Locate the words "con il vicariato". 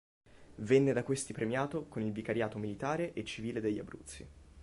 1.87-2.57